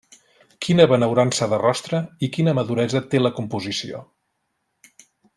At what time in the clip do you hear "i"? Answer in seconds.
2.27-2.29